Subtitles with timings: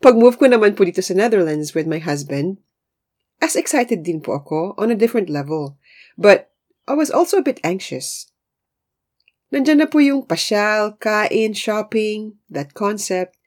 [0.00, 2.64] Pag-move ko naman po dito sa Netherlands with my husband,
[3.44, 5.76] as excited din po ako on a different level.
[6.16, 6.50] But
[6.86, 8.30] I was also a bit anxious.
[9.52, 13.38] Nandyan na po yung pasyal, kain, shopping, that concept.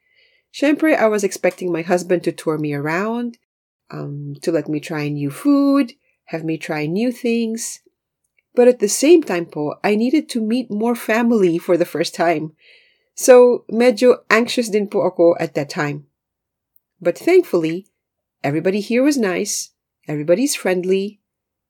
[0.53, 3.38] Siyempre, I was expecting my husband to tour me around,
[3.91, 5.94] um, to let me try new food,
[6.31, 7.81] have me try new things.
[8.55, 12.16] But at the same time po, I needed to meet more family for the first
[12.16, 12.55] time.
[13.13, 16.07] So, medyo anxious din po ako at that time.
[17.01, 17.88] But thankfully,
[18.44, 19.75] everybody here was nice,
[20.07, 21.22] everybody's friendly,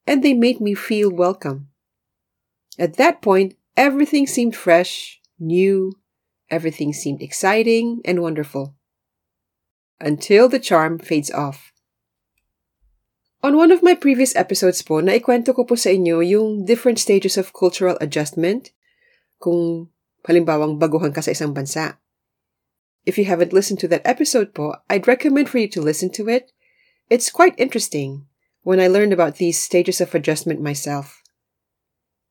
[0.07, 1.67] and they made me feel welcome.
[2.79, 5.99] At that point, everything seemed fresh, new,
[6.49, 8.73] everything seemed exciting and wonderful.
[9.99, 11.73] Until the charm fades off.
[13.43, 17.37] On one of my previous episodes po, naikwento ko po sa inyo yung different stages
[17.37, 18.71] of cultural adjustment
[19.37, 19.89] kung
[20.25, 21.97] halimbawang baguhan ka sa isang bansa.
[23.05, 26.27] If you haven't listened to that episode po, I'd recommend for you to listen to
[26.27, 26.51] it.
[27.07, 28.26] It's quite interesting
[28.67, 31.23] when I learned about these stages of adjustment myself.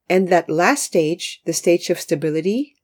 [0.07, 2.77] And that last stage, the stage of stability,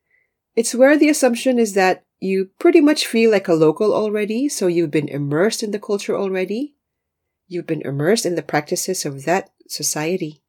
[0.56, 4.68] it's where the assumption is that you pretty much feel like a local already, so
[4.68, 6.76] you've been immersed in the culture already.
[7.46, 10.40] You've been immersed in the practices of that society.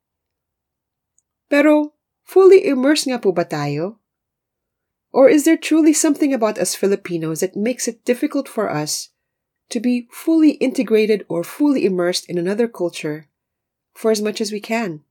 [1.49, 3.99] Pero, fully immersed nga po ba tayo?
[5.11, 9.12] Or is there truly something about us Filipinos that makes it difficult for us
[9.73, 13.27] to be fully integrated or fully immersed in another culture
[13.97, 15.01] for as much as we can?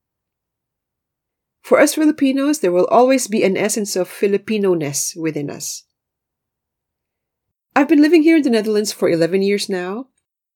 [1.63, 5.85] For us Filipinos, there will always be an essence of Filipino-ness within us.
[7.75, 10.11] I've been living here in the Netherlands for 11 years now,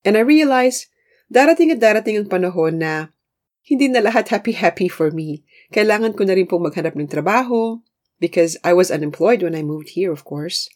[0.04, 0.86] and I realize
[1.30, 3.14] darating at darating ang panahon na
[3.62, 5.42] hindi na lahat happy-happy for me.
[5.72, 7.82] Kailangan ko na rin pong maghanap ng trabaho
[8.20, 10.68] because I was unemployed when I moved here, of course.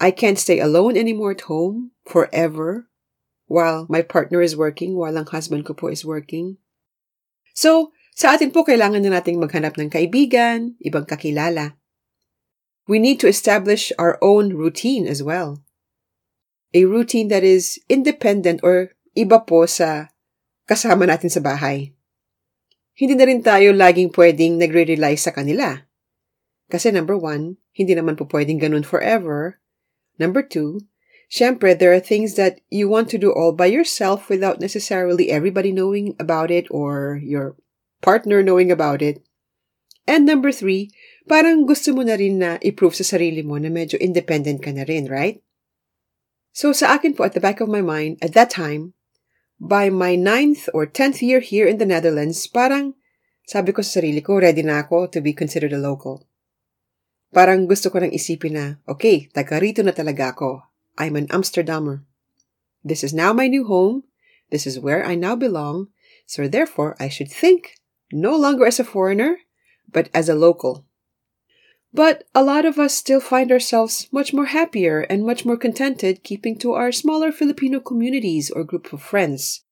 [0.00, 2.88] I can't stay alone anymore at home forever
[3.46, 6.58] while my partner is working, while ang husband ko po is working.
[7.54, 11.78] So, sa atin po kailangan na nating maghanap ng kaibigan, ibang kakilala.
[12.86, 15.62] We need to establish our own routine as well.
[16.74, 20.10] A routine that is independent or iba po sa
[20.66, 21.94] kasama natin sa bahay.
[22.94, 25.86] Hindi na rin tayo laging pwedeng nagre-rely sa kanila.
[26.70, 29.58] Kasi number one, hindi naman po pwedeng ganun forever.
[30.18, 30.80] Number two,
[31.30, 35.72] syempre, there are things that you want to do all by yourself without necessarily everybody
[35.72, 37.56] knowing about it or your
[38.02, 39.24] partner knowing about it.
[40.06, 40.92] And number three,
[41.24, 44.84] parang gusto mo na rin na i-prove sa sarili mo na medyo independent ka na
[44.84, 45.40] rin, right?
[46.52, 48.92] So sa akin po at the back of my mind, at that time,
[49.56, 52.94] by my ninth or tenth year here in the Netherlands, parang
[53.48, 56.28] sabi ko sa sarili ko, ready na ako to be considered a local.
[57.34, 60.62] Parang gusto ko nang isipin na, okay, taga rito na talaga ako.
[60.94, 62.06] I'm an Amsterdammer.
[62.86, 64.06] This is now my new home.
[64.54, 65.90] This is where I now belong.
[66.30, 67.82] So therefore, I should think
[68.14, 69.42] no longer as a foreigner,
[69.90, 70.86] but as a local.
[71.90, 76.22] But a lot of us still find ourselves much more happier and much more contented
[76.22, 79.66] keeping to our smaller Filipino communities or group of friends.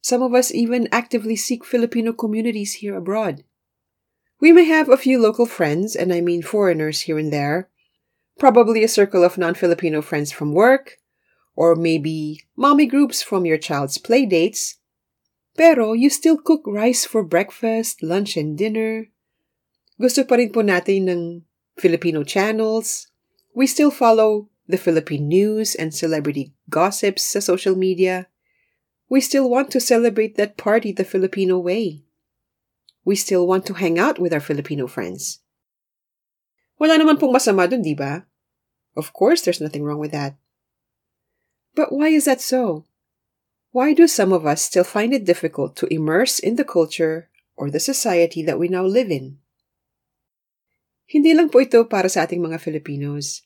[0.00, 3.44] Some of us even actively seek Filipino communities here abroad.
[4.40, 7.68] We may have a few local friends, and I mean foreigners here and there,
[8.38, 10.96] probably a circle of non Filipino friends from work,
[11.54, 14.80] or maybe mommy groups from your child's play dates.
[15.56, 19.12] Pero you still cook rice for breakfast, lunch, and dinner.
[20.00, 21.22] Gusto pa rin po natin ng
[21.76, 23.12] Filipino channels.
[23.52, 28.32] We still follow the Philippine news and celebrity gossips sa social media.
[29.12, 32.08] We still want to celebrate that party the Filipino way.
[33.10, 35.42] We still want to hang out with our Filipino friends.
[36.78, 38.22] Wala naman pong masama dun, di ba?
[38.94, 40.38] Of course, there's nothing wrong with that.
[41.74, 42.86] But why is that so?
[43.74, 47.26] Why do some of us still find it difficult to immerse in the culture
[47.58, 49.42] or the society that we now live in?
[51.10, 53.42] Hindi lang po ito para sa ating mga Filipinos.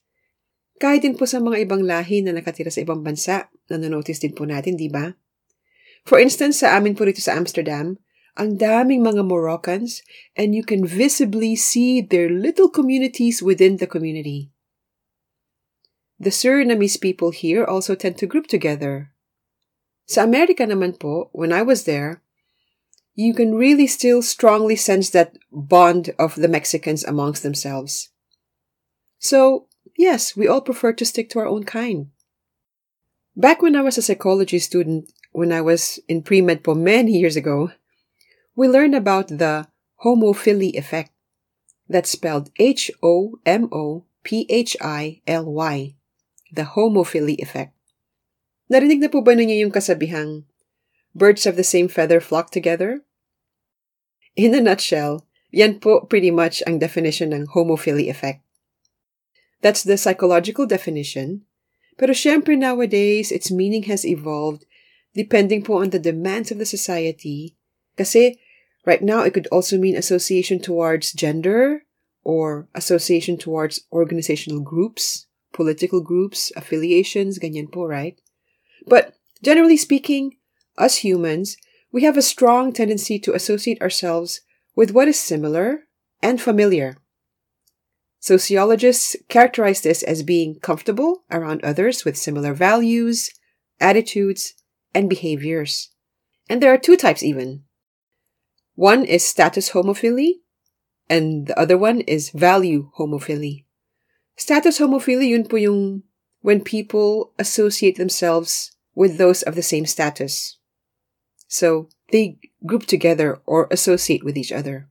[0.76, 4.36] Kahit din po sa mga ibang lahi na nakatira sa ibang bansa, na nanotice din
[4.36, 5.16] po natin, di ba?
[6.04, 7.96] For instance, sa amin po rito sa Amsterdam,
[8.34, 10.02] ang daming mga Moroccans
[10.34, 14.50] and you can visibly see their little communities within the community.
[16.18, 19.14] The Surinamese people here also tend to group together.
[20.06, 22.22] Sa Amerika naman po, when I was there,
[23.14, 28.10] you can really still strongly sense that bond of the Mexicans amongst themselves.
[29.18, 29.66] So,
[29.96, 32.10] yes, we all prefer to stick to our own kind.
[33.36, 37.34] Back when I was a psychology student, when I was in pre-med po many years
[37.34, 37.70] ago,
[38.54, 39.66] we learned about the
[40.04, 41.10] homophily effect.
[41.88, 43.14] That's spelled H-O-M-O-P-H-I-L-Y
[46.54, 47.74] the homophily effect.
[48.70, 50.46] Narinig na po ba ninyo yung kasabihang,
[51.12, 53.02] birds of the same feather flock together?
[54.38, 58.40] In a nutshell, yan po pretty much ang definition ng homophily effect.
[59.60, 61.42] That's the psychological definition,
[61.98, 64.64] pero syempre nowadays, its meaning has evolved
[65.14, 67.54] depending po on the demands of the society
[67.94, 68.38] kasi
[68.86, 71.84] right now it could also mean association towards gender
[72.22, 78.20] or association towards organizational groups political groups, affiliations, ganyan po, right?
[78.86, 80.36] But generally speaking,
[80.76, 81.56] us humans,
[81.90, 84.42] we have a strong tendency to associate ourselves
[84.76, 85.86] with what is similar
[86.20, 86.98] and familiar.
[88.18, 93.30] Sociologists characterize this as being comfortable around others with similar values,
[93.80, 94.54] attitudes,
[94.94, 95.90] and behaviors.
[96.48, 97.64] And there are two types even.
[98.74, 100.42] One is status homophily,
[101.08, 103.64] and the other one is value homophily.
[104.36, 106.02] Status homophily yun po yung
[106.42, 110.58] when people associate themselves with those of the same status.
[111.46, 114.88] So, they group together or associate with each other.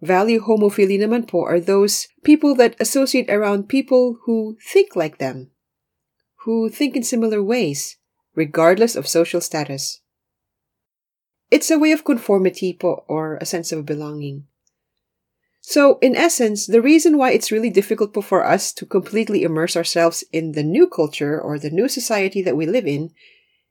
[0.00, 5.50] Value homophily naman po are those people that associate around people who think like them,
[6.44, 7.96] who think in similar ways,
[8.34, 10.00] regardless of social status.
[11.50, 14.46] It's a way of conformity po or a sense of belonging.
[15.60, 20.22] So, in essence, the reason why it's really difficult for us to completely immerse ourselves
[20.32, 23.10] in the new culture or the new society that we live in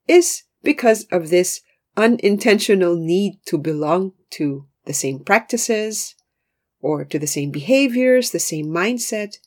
[0.08, 1.62] is because of this
[1.96, 6.16] unintentional need to belong to the same practices
[6.82, 9.40] or to the same behaviors, the same mindset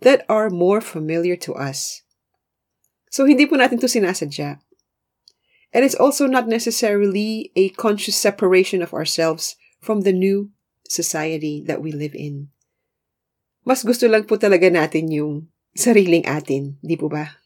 [0.00, 2.02] that are more familiar to us.
[3.10, 4.60] So, hindi po natin to sinasadya.
[5.76, 10.48] And it's also not necessarily a conscious separation of ourselves from the new
[10.88, 12.48] society that we live in.
[13.60, 17.36] Mas gusto lang po talaga natin yung sariling atin, di po ba?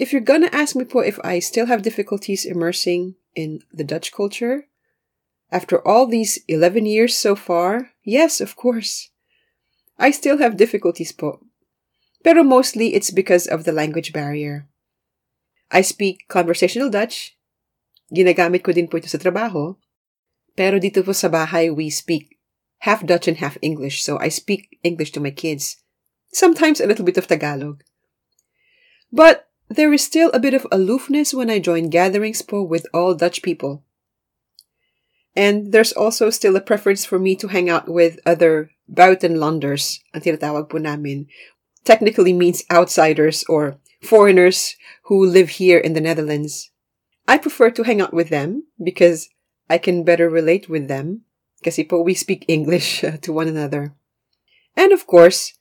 [0.00, 4.08] If you're gonna ask me po if I still have difficulties immersing in the Dutch
[4.08, 4.72] culture,
[5.52, 9.12] after all these 11 years so far, yes, of course.
[10.00, 11.44] I still have difficulties po.
[12.24, 14.64] Pero mostly it's because of the language barrier.
[15.70, 17.34] I speak conversational Dutch.
[18.14, 19.74] Ginagamit ko din po ito sa trabaho.
[20.54, 22.38] Pero dito po sa bahay, we speak
[22.86, 25.82] half Dutch and half English, so I speak English to my kids.
[26.32, 27.82] Sometimes a little bit of Tagalog.
[29.12, 33.14] But there is still a bit of aloofness when I join gatherings po with all
[33.14, 33.82] Dutch people.
[35.36, 40.22] And there's also still a preference for me to hang out with other buitenlanders, ang
[40.22, 41.28] tinatawag po namin.
[41.84, 46.70] Technically means outsiders or foreigners who live here in the Netherlands.
[47.28, 49.28] I prefer to hang out with them because
[49.68, 51.22] I can better relate with them
[51.88, 53.94] po we speak English uh, to one another.
[54.76, 55.54] And of course,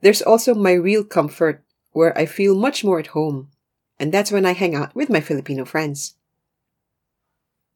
[0.00, 3.50] there's also my real comfort where I feel much more at home.
[3.98, 6.14] And that's when I hang out with my Filipino friends.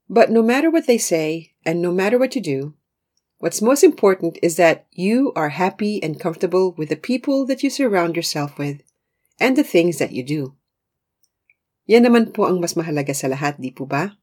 [0.08, 2.74] But no matter what they say and no matter what you do,
[3.44, 7.68] What's most important is that you are happy and comfortable with the people that you
[7.68, 8.80] surround yourself with
[9.40, 10.54] and the things that you do.
[11.86, 14.16] Yan naman po ang mas mahalaga sa lahat, di po ba?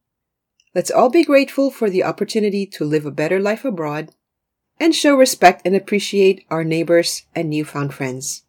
[0.73, 4.15] Let's all be grateful for the opportunity to live a better life abroad
[4.79, 8.43] and show respect and appreciate our neighbors and newfound friends.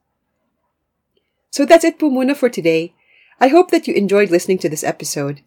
[1.50, 2.94] So that's it po muna for today.
[3.36, 5.42] I hope that you enjoyed listening to this episode.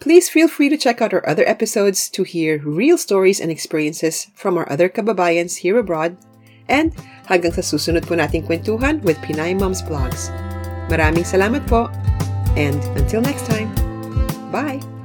[0.00, 4.28] Please feel free to check out our other episodes to hear real stories and experiences
[4.34, 6.18] from our other kababayans here abroad.
[6.68, 6.92] And
[7.26, 10.28] hanggang sa susunod po nating kwentuhan with Pinay Moms Blogs.
[10.88, 11.92] Maraming salamat po.
[12.56, 13.70] And until next time,
[14.50, 14.97] bye!